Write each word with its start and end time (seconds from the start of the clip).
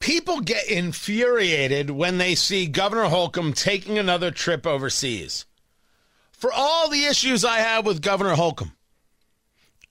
People 0.00 0.40
get 0.40 0.66
infuriated 0.66 1.90
when 1.90 2.18
they 2.18 2.34
see 2.34 2.66
Governor 2.66 3.04
Holcomb 3.04 3.52
taking 3.52 3.98
another 3.98 4.30
trip 4.30 4.66
overseas. 4.66 5.44
For 6.32 6.50
all 6.50 6.88
the 6.88 7.04
issues 7.04 7.44
I 7.44 7.58
have 7.58 7.84
with 7.84 8.00
Governor 8.00 8.34
Holcomb 8.34 8.72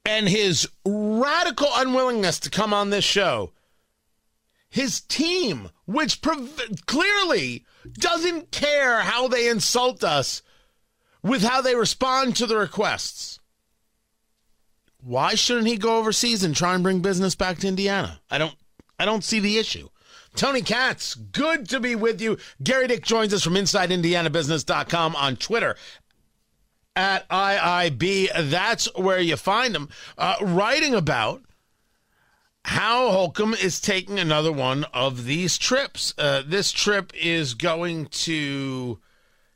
and 0.03 0.27
his 0.27 0.67
radical 0.83 1.67
unwillingness 1.75 2.39
to 2.39 2.49
come 2.49 2.73
on 2.73 2.89
this 2.89 3.05
show, 3.05 3.51
his 4.67 5.01
team, 5.01 5.69
which 5.85 6.21
prov- 6.21 6.59
clearly 6.87 7.65
doesn't 7.93 8.49
care 8.51 9.01
how 9.01 9.27
they 9.27 9.47
insult 9.47 10.03
us 10.03 10.41
with 11.21 11.43
how 11.43 11.61
they 11.61 11.75
respond 11.75 12.35
to 12.35 12.47
the 12.47 12.57
requests. 12.57 13.39
Why 15.01 15.35
shouldn't 15.35 15.67
he 15.67 15.77
go 15.77 15.97
overseas 15.97 16.43
and 16.43 16.55
try 16.55 16.73
and 16.73 16.81
bring 16.83 17.01
business 17.01 17.35
back 17.35 17.59
to 17.59 17.67
Indiana? 17.67 18.21
I 18.31 18.39
don't 18.39 18.55
I 18.97 19.05
don't 19.05 19.23
see 19.23 19.39
the 19.39 19.57
issue. 19.59 19.87
Tony 20.35 20.61
Katz, 20.61 21.15
good 21.15 21.67
to 21.69 21.79
be 21.79 21.95
with 21.95 22.21
you. 22.21 22.37
Gerry 22.61 22.87
Dick 22.87 23.03
joins 23.03 23.33
us 23.33 23.43
from 23.43 23.55
InsideIndianaBusiness.com 23.55 25.15
on 25.15 25.35
Twitter 25.35 25.75
at 26.95 27.27
IIB. 27.29 28.49
That's 28.49 28.93
where 28.95 29.19
you 29.19 29.37
find 29.37 29.75
him, 29.75 29.89
uh, 30.17 30.35
writing 30.41 30.93
about 30.93 31.41
how 32.65 33.11
Holcomb 33.11 33.53
is 33.53 33.79
taking 33.79 34.19
another 34.19 34.51
one 34.51 34.85
of 34.93 35.25
these 35.25 35.57
trips. 35.57 36.13
Uh, 36.17 36.43
this 36.45 36.71
trip 36.71 37.11
is 37.15 37.53
going 37.53 38.07
to, 38.07 38.99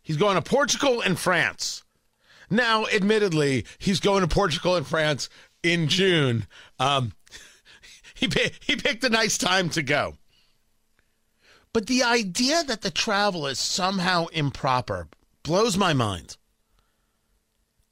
he's 0.01 0.17
going 0.17 0.35
to 0.35 0.41
Portugal 0.41 1.01
and 1.01 1.19
France. 1.19 1.83
Now, 2.49 2.85
admittedly, 2.87 3.65
he's 3.77 3.99
going 3.99 4.21
to 4.21 4.27
Portugal 4.27 4.75
and 4.75 4.87
France 4.87 5.29
in 5.61 5.87
June. 5.87 6.47
Um, 6.79 7.13
he, 8.15 8.29
he 8.61 8.75
picked 8.75 9.03
a 9.03 9.09
nice 9.09 9.37
time 9.37 9.69
to 9.71 9.83
go. 9.83 10.17
But 11.73 11.87
the 11.87 12.03
idea 12.03 12.63
that 12.63 12.81
the 12.81 12.91
travel 12.91 13.47
is 13.47 13.57
somehow 13.57 14.27
improper 14.27 15.07
blows 15.41 15.75
my 15.75 15.93
mind. 15.93 16.37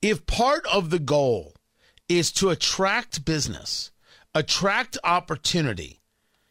If 0.02 0.28
part 0.28 0.66
of 0.68 0.92
the 0.92 1.00
goal 1.00 1.56
is 2.08 2.32
to 2.34 2.50
attract 2.50 3.26
business, 3.26 3.92
attract 4.36 4.98
opportunity, 5.04 6.00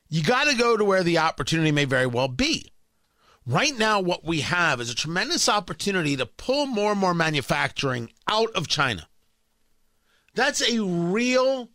you 0.08 0.24
got 0.24 0.48
to 0.48 0.56
go 0.56 0.76
to 0.76 0.84
where 0.84 1.04
the 1.04 1.18
opportunity 1.18 1.70
may 1.70 1.84
very 1.84 2.06
well 2.06 2.28
be. 2.28 2.72
Right 3.46 3.76
now, 3.76 4.00
what 4.00 4.24
we 4.24 4.40
have 4.42 4.80
is 4.80 4.90
a 4.90 4.94
tremendous 4.94 5.48
opportunity 5.48 6.16
to 6.16 6.26
pull 6.26 6.66
more 6.66 6.92
and 6.92 7.00
more 7.00 7.14
manufacturing 7.14 8.10
out 8.28 8.50
of 8.52 8.68
China. 8.68 9.08
That's 10.34 10.62
a 10.68 10.82
real, 10.82 11.70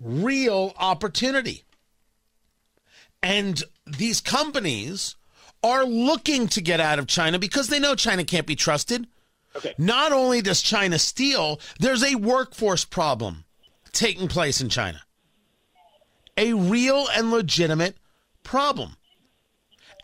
real 0.00 0.74
opportunity. 0.76 1.64
And 3.22 3.62
these 3.96 4.20
companies 4.20 5.16
are 5.62 5.84
looking 5.84 6.46
to 6.48 6.60
get 6.60 6.80
out 6.80 6.98
of 6.98 7.06
China 7.06 7.38
because 7.38 7.68
they 7.68 7.80
know 7.80 7.94
China 7.94 8.24
can't 8.24 8.46
be 8.46 8.56
trusted. 8.56 9.06
Okay. 9.56 9.74
Not 9.78 10.12
only 10.12 10.40
does 10.40 10.62
China 10.62 10.98
steal, 10.98 11.60
there's 11.80 12.04
a 12.04 12.14
workforce 12.14 12.84
problem 12.84 13.44
taking 13.92 14.28
place 14.28 14.60
in 14.60 14.68
China. 14.68 15.02
A 16.36 16.52
real 16.52 17.06
and 17.16 17.32
legitimate 17.32 17.96
problem. 18.44 18.96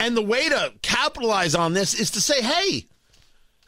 And 0.01 0.17
the 0.17 0.23
way 0.23 0.49
to 0.49 0.73
capitalize 0.83 1.55
on 1.55 1.73
this 1.73 1.95
is 1.95 2.11
to 2.13 2.21
say, 2.21 2.43
hey, 2.43 2.89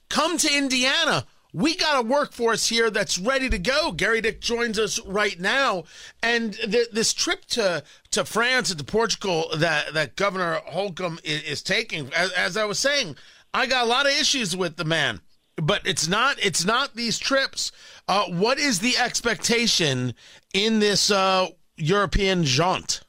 come 0.09 0.37
to 0.39 0.53
Indiana 0.53 1.25
we 1.57 1.75
got 1.75 2.05
a 2.05 2.07
workforce 2.07 2.69
here 2.69 2.91
that's 2.91 3.17
ready 3.17 3.49
to 3.49 3.59
go. 3.59 3.91
Gerry 3.93 4.21
Dick 4.21 4.43
joins 4.43 4.79
us 4.79 5.01
right 5.07 5.41
now, 5.41 5.85
and 6.23 6.53
th- 6.53 6.91
this 6.93 7.15
trip 7.15 7.47
to 7.47 7.83
to 8.11 8.27
France 8.27 8.69
and 8.69 8.79
to 8.79 8.85
Portugal 8.85 9.47
that 9.57 9.95
that 9.95 10.17
Governor 10.17 10.61
Holcomb 10.67 11.19
is, 11.25 11.43
is 11.45 11.63
taking, 11.63 12.13
as, 12.13 12.31
as, 12.33 12.57
I 12.59 12.67
was 12.67 12.79
saying, 12.79 13.17
I 13.55 13.65
got 13.65 13.87
a 13.87 13.89
lot 13.89 14.05
of 14.05 14.13
issues 14.13 14.55
with 14.55 14.77
the 14.77 14.85
man, 14.85 15.23
but 15.57 15.81
it's 15.87 16.07
not 16.07 16.37
it's 16.45 16.67
not 16.67 16.95
these 16.95 17.19
trips. 17.19 17.73
Uh, 18.07 18.25
what 18.27 18.59
is 18.59 18.81
the 18.81 18.99
expectation 18.99 20.15
in 20.53 20.79
this 20.79 21.11
uh, 21.11 21.49
European 21.79 22.45
jaunt? 22.45 23.01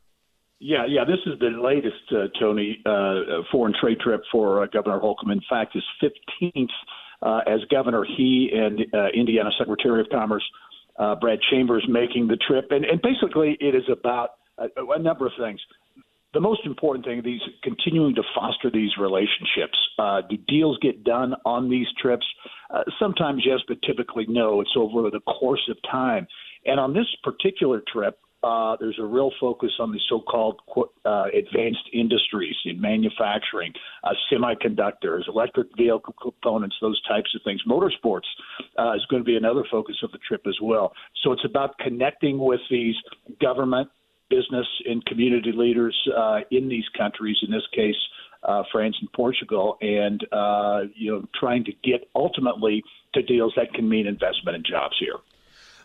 Yeah, 0.60 0.86
yeah, 0.88 1.04
this 1.04 1.20
is 1.26 1.38
the 1.40 1.50
latest, 1.50 2.12
uh, 2.12 2.30
Tony, 2.40 2.82
uh, 2.86 3.44
foreign 3.52 3.76
trade 3.80 4.00
trip 4.00 4.24
for 4.32 4.64
uh, 4.64 4.68
Governor 4.68 5.00
Holcomb. 5.00 5.30
In 5.32 5.42
fact, 5.48 5.74
his 5.74 5.84
15th 6.02 6.70
uh, 7.22 7.42
as 7.48 7.60
governor, 7.72 8.06
he 8.06 8.52
and 8.54 8.82
uh, 8.94 9.08
Indiana 9.14 9.50
Secretary 9.58 10.02
of 10.02 10.08
Commerce 10.10 10.44
uh, 10.98 11.16
Brad 11.16 11.40
Chambers 11.52 11.86
making 11.90 12.28
the 12.28 12.38
trip, 12.38 12.68
and, 12.72 12.86
and 12.86 13.02
basically 13.02 13.58
it 13.60 13.76
is 13.76 13.84
about 13.92 14.32
a, 14.58 14.68
a 14.96 15.00
number 15.00 15.26
of 15.26 15.34
things. 15.40 15.60
The 16.34 16.42
most 16.42 16.66
important 16.66 17.06
thing, 17.06 17.22
these 17.24 17.42
continuing 17.64 18.14
to 18.16 18.24
foster 18.36 18.70
these 18.70 18.92
relationships. 19.00 19.78
Uh, 19.98 20.22
do 20.30 20.38
deals 20.48 20.78
get 20.82 21.04
done 21.04 21.34
on 21.46 21.70
these 21.70 21.88
trips? 22.00 22.26
Uh, 22.70 22.84
sometimes 23.00 23.44
yes, 23.46 23.60
but 23.68 23.78
typically 23.82 24.26
no. 24.28 24.62
It's 24.62 24.74
over 24.76 25.10
the 25.10 25.22
course 25.22 25.68
of 25.70 25.78
time. 25.90 26.28
And 26.66 26.80
on 26.80 26.94
this 26.94 27.08
particular 27.24 27.82
trip, 27.92 28.20
uh, 28.44 28.78
there's 28.80 29.00
a 29.00 29.06
real 29.06 29.32
focus 29.40 29.72
on 29.80 29.92
the 29.92 30.00
so-called 30.08 30.62
uh, 31.06 31.26
advanced 31.34 31.90
industries 31.92 32.56
in 32.66 32.80
manufacturing, 32.80 33.74
uh, 34.04 34.12
semiconductors, 34.32 35.28
electric 35.28 35.68
vehicle 35.76 36.14
components, 36.22 36.76
those 36.80 37.02
types 37.08 37.34
of 37.36 37.42
things. 37.44 37.62
Motorsports 37.68 38.28
uh, 38.78 38.94
is 38.94 39.04
going 39.10 39.22
to 39.22 39.26
be 39.26 39.36
another 39.36 39.64
focus 39.72 39.96
of 40.04 40.12
the 40.12 40.20
trip 40.20 40.42
as 40.48 40.58
well. 40.62 40.94
So 41.24 41.32
it's 41.32 41.46
about 41.46 41.78
connecting 41.80 42.38
with 42.38 42.62
these 42.70 42.96
government, 43.42 43.90
business, 44.30 44.68
and 44.86 45.04
community 45.06 45.52
leaders 45.52 45.98
uh, 46.16 46.40
in 46.52 46.70
these 46.70 46.86
countries. 46.98 47.38
In 47.42 47.52
this 47.52 47.68
case. 47.74 47.96
France 48.72 48.96
and 49.02 49.12
Portugal, 49.12 49.78
and 49.82 50.22
you 50.96 51.12
know, 51.12 51.28
trying 51.38 51.66
to 51.66 51.74
get 51.84 52.08
ultimately 52.16 52.82
to 53.14 53.22
deals 53.22 53.52
that 53.58 53.74
can 53.74 53.90
mean 53.90 54.08
investment 54.08 54.56
and 54.56 54.66
jobs 54.66 54.96
here. 55.00 55.18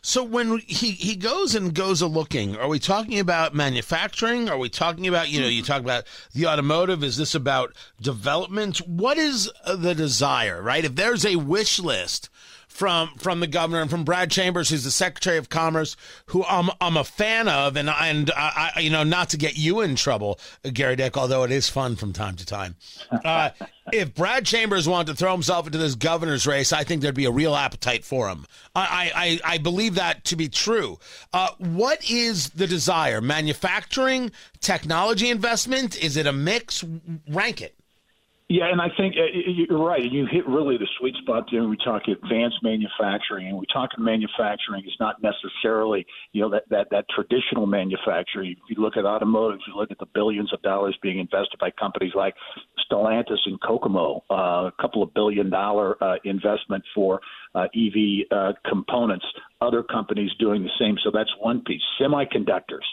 So 0.05 0.25
when 0.25 0.59
he, 0.67 0.91
he 0.91 1.15
goes 1.15 1.55
and 1.55 1.73
goes 1.73 2.03
a 2.03 2.09
looking, 2.09 2.57
are 2.57 2.67
we 2.67 2.81
talking 2.81 3.21
about 3.21 3.55
manufacturing? 3.55 4.49
Are 4.49 4.59
we 4.59 4.69
talking 4.69 5.07
about, 5.07 5.29
you 5.29 5.41
know, 5.41 5.47
you 5.47 5.63
talk 5.63 5.81
about 5.81 6.05
the 6.35 6.47
automotive. 6.47 7.05
Is 7.05 7.17
this 7.17 7.37
about 7.37 7.73
development? 8.01 8.79
What 8.79 9.17
is 9.17 9.49
uh, 9.65 9.77
the 9.77 9.95
desire, 9.95 10.61
right? 10.61 10.85
If 10.85 10.97
there's 10.97 11.25
a 11.25 11.37
wish 11.37 11.79
list 11.79 12.31
from 12.73 13.15
from 13.19 13.41
the 13.41 13.47
governor 13.47 13.83
and 13.83 13.91
from 13.91 14.03
Brad 14.03 14.31
Chambers, 14.31 14.71
who's 14.71 14.83
the 14.83 14.91
Secretary 14.91 15.37
of 15.37 15.51
Commerce, 15.51 15.95
who 16.27 16.43
I'm 16.45 16.71
I'm 16.81 16.97
a 16.97 17.05
fan 17.05 17.47
of, 17.47 17.77
and 17.77 17.91
and 17.91 18.31
I, 18.35 18.73
you 18.81 18.89
know 18.91 19.05
not 19.05 19.29
to 19.31 19.37
get 19.37 19.57
you 19.57 19.83
in 19.83 19.95
trouble, 19.95 20.41
Gerry 20.73 20.97
Dick, 20.97 21.17
although 21.17 21.43
it 21.45 21.51
is 21.51 21.69
fun 21.69 21.97
from 21.97 22.13
time 22.13 22.37
to 22.37 22.47
time. 22.47 22.77
Uh, 23.25 23.51
if 23.93 24.15
Brad 24.15 24.45
Chambers 24.47 24.89
wanted 24.89 25.13
to 25.13 25.17
throw 25.17 25.33
himself 25.33 25.67
into 25.67 25.79
this 25.79 25.95
governor's 25.95 26.47
race, 26.47 26.73
I 26.73 26.83
think 26.83 27.03
there'd 27.03 27.15
be 27.15 27.25
a 27.25 27.31
real 27.31 27.55
appetite 27.55 28.05
for 28.05 28.29
him. 28.29 28.47
I 28.75 29.13
I, 29.45 29.55
I 29.55 29.59
believe 29.59 29.95
that 29.97 30.25
to 30.25 30.37
be 30.37 30.49
true. 30.49 30.99
Uh, 31.33 31.51
what 31.59 32.09
is 32.11 32.51
the 32.51 32.67
desire? 32.67 33.21
Manufacturing, 33.21 34.33
technology 34.61 35.31
investment? 35.31 35.97
Is 36.03 36.17
it 36.17 36.27
a 36.27 36.33
mix? 36.33 36.85
Rank 37.29 37.61
it. 37.63 37.77
Yeah, 38.53 38.67
and 38.71 38.83
I 38.83 38.89
think 38.99 39.15
uh, 39.17 39.33
you're 39.33 39.83
right. 39.83 40.05
You 40.05 40.27
hit 40.31 40.47
really 40.47 40.77
the 40.77 40.87
sweet 40.99 41.15
spot 41.23 41.49
there. 41.51 41.65
We 41.65 41.79
talk 41.79 42.03
advanced 42.07 42.59
manufacturing, 42.63 43.49
and 43.49 43.57
we 43.57 43.65
talk 43.73 43.89
manufacturing 43.97 44.85
is 44.85 44.93
not 45.01 45.23
necessarily 45.23 46.05
you 46.33 46.43
know 46.43 46.51
that 46.51 46.65
that 46.69 46.89
that 46.91 47.07
traditional 47.09 47.65
manufacturing. 47.65 48.51
If 48.51 48.59
you 48.69 48.83
look 48.83 48.99
at 48.99 49.07
automotive, 49.07 49.61
you 49.67 49.75
look 49.75 49.91
at 49.91 49.99
the 49.99 50.07
billions 50.13 50.53
of 50.53 50.61
dollars 50.61 50.95
being 51.03 51.19
invested 51.19 51.59
by 51.61 51.71
companies 51.71 52.13
like 52.15 52.35
Stellantis 52.85 53.41
and 53.47 53.59
Kokomo, 53.59 54.23
uh, 54.31 54.35
a 54.69 54.73
couple 54.79 55.03
of 55.03 55.15
billion 55.15 55.49
dollar 55.49 55.97
uh, 56.05 56.17
investment 56.25 56.85
for 56.95 57.23
uh, 57.55 57.69
EV 57.75 58.27
uh, 58.31 58.53
components. 58.69 59.25
Other 59.63 59.83
companies 59.83 60.31
doing 60.39 60.63
the 60.63 60.71
same. 60.79 60.97
So 61.03 61.11
that's 61.11 61.31
one 61.41 61.63
piece. 61.63 61.81
Semiconductors 61.99 62.85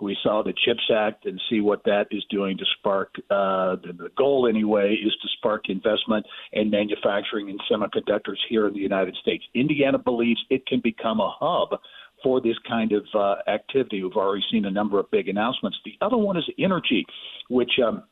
we 0.00 0.16
saw 0.22 0.42
the 0.42 0.52
CHIPS 0.64 0.90
Act 0.94 1.26
and 1.26 1.40
see 1.48 1.60
what 1.60 1.82
that 1.84 2.06
is 2.10 2.24
doing 2.30 2.58
to 2.58 2.64
spark. 2.78 3.14
Uh, 3.30 3.76
the, 3.76 4.10
goal, 4.16 4.46
anyway, 4.48 4.94
is 4.94 5.12
to 5.22 5.28
spark 5.38 5.68
investment 5.68 6.26
and 6.52 6.70
manufacturing 6.70 7.48
in 7.48 7.58
semiconductors 7.70 8.36
here 8.48 8.66
in 8.68 8.74
the 8.74 8.80
United 8.80 9.16
States. 9.16 9.44
Indiana 9.54 9.98
believes 9.98 10.40
it 10.50 10.66
can 10.66 10.80
become 10.80 11.20
a 11.20 11.34
hub 11.40 11.80
for 12.22 12.40
this 12.40 12.56
kind 12.68 12.92
of 12.92 13.04
uh, 13.14 13.36
activity. 13.48 14.02
We've 14.02 14.12
already 14.16 14.44
seen 14.50 14.64
a 14.66 14.70
number 14.70 14.98
of 14.98 15.10
big 15.10 15.28
announcements. 15.28 15.78
The 15.84 15.96
other 16.00 16.16
one 16.16 16.36
is 16.36 16.44
energy, 16.58 17.06
which 17.48 17.72
um, 17.86 18.02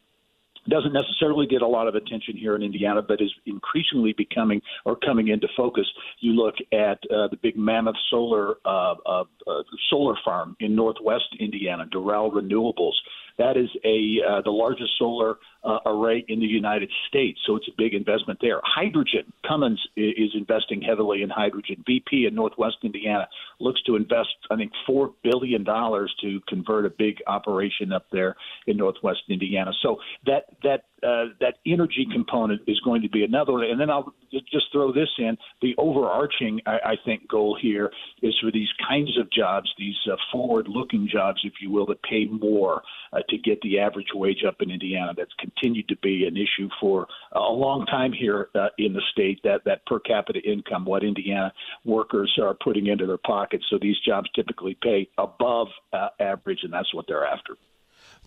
doesn't 0.69 0.93
necessarily 0.93 1.47
get 1.47 1.63
a 1.63 1.67
lot 1.67 1.89
of 1.89 1.95
attention 1.95 2.37
here 2.37 2.57
in 2.57 2.63
Indiana, 2.63 3.03
but 3.03 3.21
is 3.21 3.33
increasingly 3.47 4.15
becoming 4.17 4.61
or 4.85 4.97
coming 4.97 5.29
into 5.29 5.49
focus. 5.57 5.87
You 6.21 6.33
look 6.33 6.55
at 6.73 6.99
uh, 7.11 7.29
the 7.29 7.39
big 7.43 7.57
Mammoth 7.57 7.97
Solar 8.11 8.57
uh, 8.65 8.95
uh, 9.07 9.25
uh 9.47 9.63
solar 9.91 10.15
farm 10.25 10.57
in 10.61 10.75
Northwest 10.75 11.37
Indiana, 11.39 11.87
Doral 11.87 12.33
Renewables. 12.33 12.95
That 13.39 13.57
is 13.57 13.69
a 13.85 14.21
uh, 14.27 14.43
the 14.43 14.51
largest 14.51 14.93
solar 14.99 15.39
uh, 15.65 15.79
array 15.87 16.25
in 16.29 16.41
the 16.41 16.47
United 16.47 16.91
States, 17.09 17.39
so 17.47 17.57
it's 17.57 17.69
a 17.69 17.75
big 17.77 17.95
investment 17.95 18.39
there. 18.41 18.61
Hydrogen, 18.65 19.33
Cummins 19.47 19.81
is 19.97 20.31
investing 20.35 20.83
heavily 20.83 21.23
in 21.23 21.31
hydrogen. 21.31 21.83
BP 21.89 22.29
in 22.29 22.35
Northwest 22.35 22.77
Indiana 22.83 23.27
looks 23.61 23.83
to 23.85 23.97
invest, 23.97 24.29
I 24.51 24.57
think, 24.57 24.73
four 24.87 25.13
billion 25.23 25.65
dollars 25.65 26.15
to 26.21 26.41
convert 26.49 26.87
a 26.87 26.91
big 26.91 27.19
operation 27.27 27.93
up 27.93 28.07
there 28.13 28.37
in 28.67 28.77
Northwest 28.77 29.23
Indiana. 29.29 29.73
So 29.83 29.99
that 30.27 30.47
that 30.63 30.85
uh, 31.05 31.27
that 31.41 31.55
energy 31.67 32.07
component 32.13 32.63
is 32.67 32.81
going 32.81 33.03
to 33.03 33.09
be 33.09 33.25
another. 33.25 33.53
One. 33.53 33.65
And 33.65 33.81
then 33.81 33.91
I'll 33.91 34.13
just 34.33 34.67
throw 34.73 34.93
this 34.93 35.09
in: 35.19 35.37
the 35.63 35.75
overarching, 35.79 36.61
I, 36.67 36.79
I 36.85 36.95
think, 37.05 37.29
goal 37.29 37.57
here 37.61 37.91
is 38.23 38.35
for 38.43 38.51
these 38.51 38.69
kinds 38.89 39.19
of 39.19 39.31
jobs, 39.31 39.73
these 39.79 39.97
uh, 40.11 40.17
forward-looking 40.33 41.09
jobs, 41.13 41.41
if 41.45 41.55
you 41.61 41.71
will, 41.71 41.87
that 41.87 42.03
pay 42.03 42.27
more 42.27 42.83
uh, 43.13 43.19
to 43.29 43.39
get 43.39 43.61
the 43.63 43.79
average 43.79 44.09
wage 44.15 44.45
up 44.47 44.57
in 44.61 44.71
Indiana. 44.71 45.13
That's 45.17 45.35
continued 45.39 45.89
to 45.89 45.97
be 45.97 46.27
an 46.27 46.37
issue 46.37 46.69
for 46.81 47.07
a 47.33 47.41
long 47.41 47.87
time 47.87 48.13
here 48.13 48.49
uh, 48.55 48.69
in 48.79 48.93
the 48.93 49.03
state. 49.13 49.41
That 49.45 49.65
that 49.65 49.85
per 49.87 50.01
capita 50.01 50.41
income, 50.41 50.85
what 50.85 51.05
Indiana 51.05 51.53
workers 51.85 52.37
are 52.43 52.55
putting 52.55 52.87
into 52.87 53.07
their 53.07 53.19
pockets. 53.19 53.65
So 53.71 53.79
these 53.81 53.97
jobs 54.07 54.29
typically 54.35 54.77
pay 54.83 55.09
above 55.19 55.69
uh, 55.93 56.09
average, 56.21 56.61
and 56.63 56.73
that's 56.73 56.93
what 56.95 57.07
they're 57.07 57.27
after. 57.27 57.57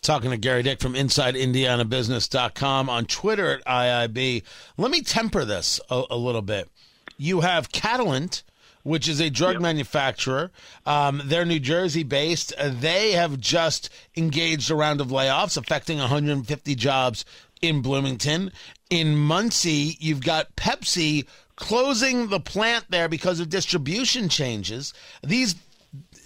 Talking 0.02 0.32
to 0.32 0.38
Gerry 0.38 0.64
Dick 0.64 0.80
from 0.80 0.94
InsideIndianaBusiness.com 0.94 2.90
on 2.90 3.06
Twitter 3.06 3.56
at 3.56 3.66
IIB. 3.66 4.44
Let 4.78 4.92
me 4.92 5.02
temper 5.02 5.44
this 5.44 5.80
a, 5.90 6.04
a 6.12 6.18
little 6.18 6.42
bit. 6.42 6.70
You 7.18 7.42
have 7.42 7.72
Catalent 7.72 8.44
which 8.88 9.10
is 9.10 9.20
a 9.20 9.30
drug 9.30 9.56
yep. 9.56 9.62
manufacturer. 9.62 10.50
Um, 10.86 11.22
they're 11.26 11.44
New 11.44 11.60
Jersey 11.60 12.04
based. 12.04 12.54
Uh, 12.58 12.72
they 12.74 13.12
have 13.12 13.38
just 13.38 13.90
engaged 14.16 14.72
a 14.72 14.76
round 14.76 15.02
of 15.02 15.08
layoffs 15.08 15.58
affecting 15.58 15.98
150 15.98 16.74
jobs 16.76 17.26
in 17.62 17.82
Bloomington. 17.82 18.50
In 18.90 19.18
Muncie, 19.18 19.98
you've 20.00 20.24
got 20.24 20.56
Pepsi 20.56 21.26
closing 21.58 22.30
the 22.30 22.40
plant 22.40 22.86
there 22.90 23.10
because 23.10 23.42
of 23.42 23.50
distribution 23.50 24.30
changes. 24.30 24.94
These 25.22 25.56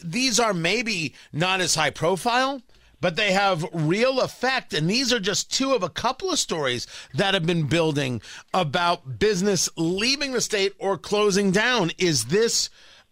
these 0.04 0.40
are 0.40 0.54
maybe 0.54 1.16
not 1.34 1.62
as 1.62 1.74
high 1.74 1.90
profile, 1.90 2.62
but 3.02 3.16
they 3.16 3.34
have 3.34 3.66
real 3.74 4.22
effect. 4.22 4.74
And 4.74 4.90
these 4.90 5.12
are 5.12 5.20
just 5.20 5.52
two 5.52 5.74
of 5.74 5.84
a 5.84 5.90
couple 5.90 6.30
of 6.30 6.40
stories 6.40 6.88
that 7.14 7.34
have 7.34 7.46
been 7.46 7.68
building 7.68 8.22
about 8.54 9.20
business 9.20 9.70
leaving 9.76 10.32
the 10.32 10.42
state 10.42 10.74
or 10.80 10.98
closing 10.98 11.52
down. 11.52 11.92
Is 11.98 12.26
this 12.26 12.70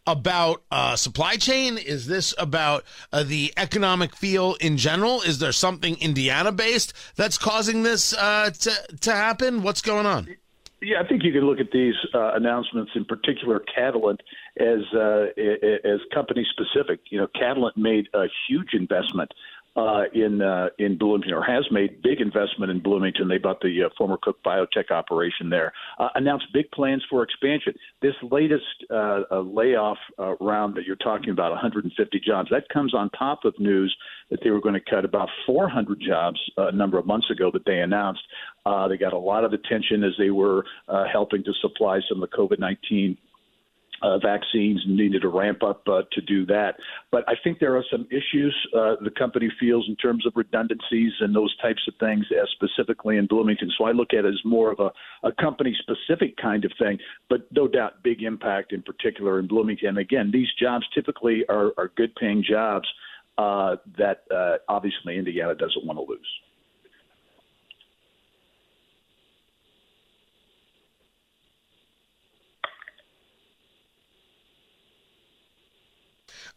about 0.07 0.63
uh, 0.71 0.95
supply 0.95 1.35
chain? 1.35 1.77
Is 1.77 2.07
this 2.07 2.33
about 2.37 2.83
uh, 3.11 3.23
the 3.23 3.53
economic 3.57 4.15
feel 4.15 4.55
in 4.61 4.77
general? 4.77 5.21
Is 5.21 5.39
there 5.39 5.51
something 5.51 5.97
Indiana 5.99 6.51
based 6.51 6.93
that's 7.15 7.37
causing 7.37 7.83
this 7.83 8.13
uh, 8.13 8.51
to, 8.51 8.71
to 9.01 9.11
happen? 9.11 9.61
What's 9.61 9.81
going 9.81 10.05
on? 10.05 10.27
Yeah, 10.81 11.01
I 11.03 11.07
think 11.07 11.23
you 11.23 11.33
can 11.33 11.41
look 11.41 11.59
at 11.59 11.71
these 11.71 11.95
uh, 12.13 12.31
announcements, 12.35 12.91
in 12.95 13.03
particular 13.03 13.61
Catalent, 13.75 14.21
as 14.57 14.79
uh, 14.95 15.25
as 15.83 15.99
company 16.13 16.45
specific. 16.49 17.01
You 17.09 17.19
know, 17.19 17.27
Catalent 17.35 17.75
made 17.75 18.07
a 18.13 18.27
huge 18.47 18.69
investment 18.73 19.33
uh, 19.75 20.03
in 20.13 20.41
uh, 20.41 20.67
in 20.77 20.97
Bloomington, 20.97 21.33
or 21.33 21.43
has 21.43 21.65
made 21.71 22.01
big 22.01 22.21
investment 22.21 22.71
in 22.71 22.79
Bloomington. 22.79 23.27
They 23.27 23.37
bought 23.37 23.61
the 23.61 23.83
uh, 23.85 23.89
former 23.97 24.17
Cook 24.21 24.37
Biotech 24.43 24.91
operation 24.91 25.49
there. 25.49 25.73
Uh, 25.99 26.09
announced 26.15 26.47
big 26.53 26.69
plans 26.71 27.03
for 27.09 27.23
expansion. 27.23 27.73
This 28.01 28.15
latest 28.31 28.63
uh, 28.91 29.21
uh, 29.31 29.39
layoff 29.41 29.97
uh, 30.17 30.35
round 30.41 30.75
that 30.75 30.85
you're 30.85 30.95
talking 30.97 31.29
about, 31.29 31.51
150 31.51 32.19
jobs, 32.25 32.49
that 32.51 32.67
comes 32.69 32.93
on 32.93 33.09
top 33.11 33.45
of 33.45 33.53
news 33.59 33.95
that 34.29 34.39
they 34.43 34.49
were 34.51 34.61
going 34.61 34.75
to 34.75 34.89
cut 34.89 35.05
about 35.05 35.29
400 35.45 35.99
jobs 36.05 36.39
uh, 36.57 36.67
a 36.67 36.71
number 36.71 36.97
of 36.97 37.05
months 37.05 37.29
ago 37.29 37.49
that 37.51 37.65
they 37.65 37.79
announced. 37.79 38.21
Uh, 38.65 38.87
they 38.87 38.97
got 38.97 39.13
a 39.13 39.17
lot 39.17 39.43
of 39.43 39.53
attention 39.53 40.03
as 40.03 40.13
they 40.17 40.29
were 40.29 40.65
uh, 40.87 41.05
helping 41.11 41.43
to 41.43 41.53
supply 41.61 41.99
some 42.07 42.21
of 42.21 42.29
the 42.29 42.35
COVID 42.35 42.59
19 42.59 43.17
uh, 44.01 44.17
vaccines 44.19 44.81
and 44.85 44.95
needed 44.95 45.21
to 45.21 45.27
ramp 45.27 45.63
up 45.63 45.81
uh, 45.87 46.01
to 46.11 46.21
do 46.21 46.45
that. 46.45 46.75
But 47.11 47.23
I 47.27 47.33
think 47.43 47.59
there 47.59 47.75
are 47.75 47.83
some 47.91 48.07
issues 48.11 48.55
uh, 48.75 48.95
the 49.01 49.11
company 49.17 49.49
feels 49.59 49.85
in 49.87 49.95
terms 49.95 50.25
of 50.25 50.33
redundancies 50.35 51.13
and 51.19 51.35
those 51.35 51.55
types 51.57 51.81
of 51.87 51.93
things, 51.99 52.25
uh, 52.31 52.45
specifically 52.53 53.17
in 53.17 53.27
Bloomington. 53.27 53.71
So 53.77 53.85
I 53.85 53.91
look 53.91 54.13
at 54.13 54.25
it 54.25 54.29
as 54.29 54.39
more 54.45 54.71
of 54.71 54.79
a, 54.79 54.91
a 55.27 55.31
company 55.33 55.75
specific 55.79 56.37
kind 56.37 56.65
of 56.65 56.71
thing, 56.79 56.97
but 57.29 57.47
no 57.51 57.67
doubt 57.67 58.03
big 58.03 58.23
impact 58.23 58.73
in 58.73 58.81
particular 58.81 59.39
in 59.39 59.47
Bloomington. 59.47 59.97
Again, 59.97 60.29
these 60.31 60.47
jobs 60.59 60.85
typically 60.93 61.43
are, 61.49 61.71
are 61.77 61.91
good 61.95 62.15
paying 62.15 62.43
jobs 62.47 62.87
uh, 63.37 63.77
that 63.97 64.23
uh, 64.35 64.57
obviously 64.67 65.17
Indiana 65.17 65.55
doesn't 65.55 65.85
want 65.85 65.97
to 65.97 66.03
lose. 66.03 66.27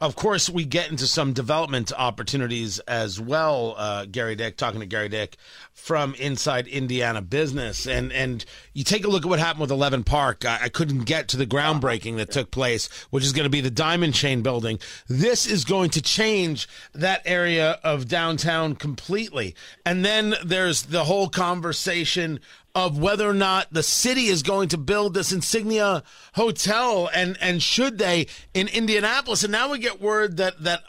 Of 0.02 0.16
course, 0.16 0.50
we 0.50 0.64
get 0.64 0.90
into 0.90 1.06
some 1.06 1.32
development 1.32 1.92
opportunities 1.96 2.80
as 2.80 3.20
well. 3.20 3.76
Uh, 3.78 4.04
Gerry 4.04 4.34
Dick, 4.34 4.56
talking 4.56 4.80
to 4.80 4.86
Gerry 4.86 5.08
Dick 5.08 5.36
from 5.74 6.16
Inside 6.16 6.66
Indiana 6.66 7.22
Business, 7.22 7.86
and 7.86 8.12
and 8.12 8.44
you 8.72 8.82
take 8.82 9.04
a 9.04 9.08
look 9.08 9.24
at 9.24 9.28
what 9.28 9.38
happened 9.38 9.60
with 9.60 9.70
Eleven 9.70 10.02
Park. 10.02 10.44
I, 10.44 10.62
I 10.62 10.68
couldn't 10.70 11.04
get 11.04 11.28
to 11.28 11.36
the 11.36 11.46
groundbreaking 11.46 12.16
that 12.16 12.32
took 12.32 12.50
place, 12.50 12.88
which 13.10 13.22
is 13.22 13.32
going 13.32 13.44
to 13.44 13.48
be 13.48 13.60
the 13.60 13.70
Diamond 13.70 14.14
Chain 14.14 14.42
building. 14.42 14.80
This 15.06 15.46
is 15.46 15.64
going 15.64 15.90
to 15.90 16.02
change 16.02 16.68
that 16.92 17.22
area 17.24 17.78
of 17.84 18.08
downtown 18.08 18.74
completely. 18.74 19.54
And 19.86 20.04
then 20.04 20.34
there's 20.44 20.82
the 20.82 21.04
whole 21.04 21.28
conversation 21.28 22.40
of 22.74 22.98
whether 22.98 23.28
or 23.28 23.34
not 23.34 23.68
the 23.70 23.82
city 23.82 24.26
is 24.26 24.42
going 24.42 24.68
to 24.68 24.78
build 24.78 25.14
this 25.14 25.32
insignia 25.32 26.02
hotel 26.34 27.08
and 27.14 27.36
and 27.40 27.62
should 27.62 27.98
they 27.98 28.26
in 28.54 28.68
Indianapolis 28.68 29.42
and 29.42 29.52
now 29.52 29.70
we 29.70 29.78
get 29.78 30.00
word 30.00 30.38
that 30.38 30.62
that 30.62 30.82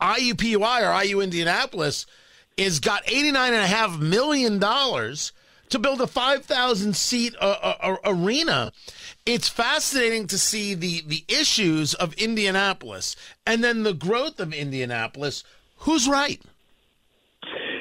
IUPUI 0.00 0.82
or 0.82 1.04
IU 1.04 1.20
Indianapolis 1.20 2.06
is 2.56 2.80
got 2.80 3.02
89 3.06 3.52
and 3.52 3.62
a 3.62 3.66
half 3.66 3.98
million 3.98 4.58
dollars 4.58 5.32
to 5.70 5.78
build 5.78 6.00
a 6.00 6.06
5,000 6.06 6.96
seat 6.96 7.34
uh, 7.40 7.56
uh, 7.62 7.74
uh, 7.80 7.96
arena. 8.04 8.72
It's 9.24 9.48
fascinating 9.48 10.26
to 10.28 10.38
see 10.38 10.74
the 10.74 11.02
the 11.06 11.24
issues 11.28 11.94
of 11.94 12.12
Indianapolis 12.14 13.16
and 13.46 13.62
then 13.62 13.82
the 13.82 13.94
growth 13.94 14.40
of 14.40 14.52
Indianapolis. 14.52 15.44
Who's 15.78 16.08
right? 16.08 16.42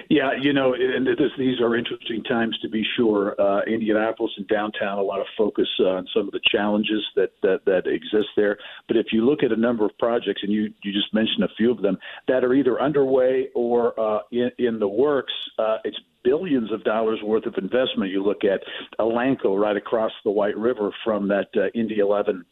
Yeah, 0.10 0.32
you 0.42 0.54
know, 0.54 0.74
and 0.74 1.06
this, 1.06 1.32
these 1.38 1.62
are 1.62 1.76
interesting 1.76 2.24
times 2.24 2.58
to 2.64 2.70
be 2.70 2.84
sure. 2.98 3.40
Uh, 3.40 3.62
Indianapolis 3.68 4.32
and 4.38 4.48
downtown, 4.48 4.98
a 4.98 5.04
lot 5.04 5.20
of 5.20 5.28
focus 5.38 5.68
on 5.80 6.08
some 6.16 6.26
of 6.26 6.32
the 6.32 6.40
challenges 6.52 7.04
that, 7.16 7.30
that 7.44 7.60
that 7.66 7.86
exist 7.86 8.30
there. 8.36 8.58
But 8.88 8.98
if 8.98 9.08
you 9.12 9.24
look 9.24 9.44
at 9.44 9.52
a 9.52 9.56
number 9.56 9.86
of 9.86 9.96
projects, 10.00 10.42
and 10.42 10.52
you 10.52 10.74
you 10.84 10.92
just 10.92 11.14
mentioned 11.14 11.44
a 11.44 11.56
few 11.56 11.70
of 11.70 11.84
them 11.84 11.96
that 12.28 12.44
are 12.44 12.56
either 12.56 12.82
underway 12.82 13.50
or 13.54 14.00
uh, 14.00 14.22
in, 14.32 14.50
in 14.58 14.80
the 14.80 14.88
works, 14.88 15.34
uh, 15.60 15.78
it's 15.84 16.00
billions 16.24 16.72
of 16.72 16.84
dollars 16.84 17.20
worth 17.24 17.46
of 17.46 17.54
investment. 17.60 18.10
You 18.12 18.24
look 18.24 18.44
at 18.44 18.62
Elanco 19.00 19.62
right 19.62 19.78
across 19.78 20.12
the 20.24 20.32
White 20.32 20.58
River 20.58 20.90
from 21.04 21.28
that 21.28 21.50
uh, 21.56 21.68
Indy 21.76 22.00
11 22.00 22.46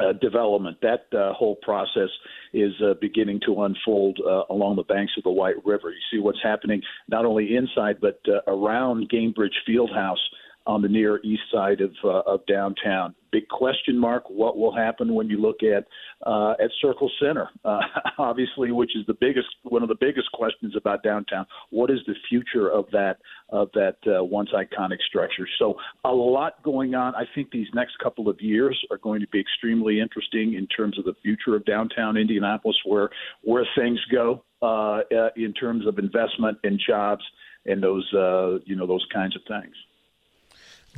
uh, 0.00 0.12
development. 0.20 0.78
That 0.82 1.06
uh, 1.16 1.32
whole 1.32 1.56
process 1.56 2.08
is 2.52 2.72
uh, 2.82 2.94
beginning 3.00 3.40
to 3.46 3.62
unfold 3.62 4.18
uh, 4.26 4.42
along 4.50 4.76
the 4.76 4.82
banks 4.84 5.12
of 5.16 5.24
the 5.24 5.30
White 5.30 5.64
River. 5.64 5.90
You 5.90 6.00
see 6.10 6.18
what's 6.20 6.42
happening 6.42 6.82
not 7.08 7.24
only 7.24 7.56
inside 7.56 7.98
but 8.00 8.20
uh, 8.28 8.40
around 8.50 9.10
Gainbridge 9.10 9.56
Fieldhouse 9.68 10.16
on 10.66 10.82
the 10.82 10.88
near 10.88 11.20
east 11.22 11.42
side 11.52 11.80
of 11.80 11.92
uh, 12.04 12.20
of 12.26 12.44
downtown. 12.46 13.14
Big 13.32 13.48
question 13.48 13.98
mark: 13.98 14.24
What 14.28 14.56
will 14.56 14.74
happen 14.74 15.14
when 15.14 15.28
you 15.28 15.40
look 15.40 15.62
at 15.62 15.86
uh, 16.26 16.52
at 16.62 16.70
Circle 16.80 17.10
Centre? 17.20 17.48
Uh, 17.64 17.80
obviously, 18.18 18.72
which 18.72 18.96
is 18.96 19.06
the 19.06 19.14
biggest 19.14 19.48
one 19.62 19.82
of 19.82 19.88
the 19.88 19.96
biggest 20.00 20.30
questions 20.32 20.74
about 20.76 21.02
downtown. 21.02 21.46
What 21.70 21.90
is 21.90 21.98
the 22.06 22.14
future 22.28 22.70
of 22.70 22.86
that 22.92 23.18
of 23.50 23.68
that 23.74 23.96
uh, 24.06 24.24
once 24.24 24.50
iconic 24.54 24.98
structure? 25.06 25.46
So 25.58 25.76
a 26.04 26.12
lot 26.12 26.62
going 26.62 26.94
on. 26.94 27.14
I 27.14 27.24
think 27.34 27.50
these 27.50 27.68
next 27.74 27.98
couple 28.02 28.28
of 28.28 28.40
years 28.40 28.78
are 28.90 28.98
going 28.98 29.20
to 29.20 29.28
be 29.28 29.40
extremely 29.40 30.00
interesting 30.00 30.54
in 30.54 30.66
terms 30.68 30.98
of 30.98 31.04
the 31.04 31.14
future 31.22 31.56
of 31.56 31.64
downtown 31.64 32.16
Indianapolis, 32.16 32.76
where 32.84 33.10
where 33.42 33.66
things 33.76 34.00
go 34.12 34.42
uh, 34.62 35.00
uh, 35.16 35.28
in 35.36 35.52
terms 35.52 35.86
of 35.86 35.98
investment 35.98 36.58
and 36.64 36.80
jobs 36.84 37.22
and 37.66 37.82
those 37.82 38.08
uh, 38.14 38.58
you 38.64 38.76
know 38.76 38.86
those 38.86 39.06
kinds 39.12 39.36
of 39.36 39.42
things. 39.46 39.74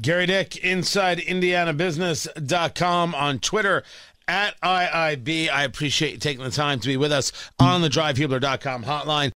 Gerry 0.00 0.26
Dick, 0.26 0.50
InsideIndianaBusiness.com 0.50 3.14
on 3.14 3.38
Twitter 3.40 3.82
at 4.28 4.60
IIB. 4.60 5.50
I 5.50 5.64
appreciate 5.64 6.12
you 6.12 6.18
taking 6.18 6.44
the 6.44 6.50
time 6.50 6.78
to 6.80 6.86
be 6.86 6.96
with 6.96 7.10
us 7.10 7.32
on 7.58 7.80
the 7.80 7.88
drivehubler.com 7.88 8.84
hotline. 8.84 9.26